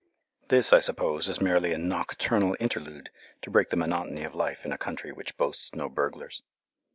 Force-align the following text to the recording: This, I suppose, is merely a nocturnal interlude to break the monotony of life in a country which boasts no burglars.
This, 0.47 0.73
I 0.73 0.79
suppose, 0.79 1.27
is 1.29 1.39
merely 1.39 1.73
a 1.73 1.77
nocturnal 1.77 2.57
interlude 2.59 3.11
to 3.43 3.51
break 3.51 3.69
the 3.69 3.77
monotony 3.77 4.23
of 4.23 4.33
life 4.33 4.65
in 4.65 4.71
a 4.71 4.77
country 4.79 5.11
which 5.11 5.37
boasts 5.37 5.75
no 5.75 5.89
burglars. 5.89 6.41